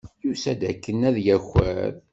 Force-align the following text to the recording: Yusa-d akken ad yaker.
Yusa-d 0.25 0.61
akken 0.71 0.97
ad 1.09 1.17
yaker. 1.25 1.91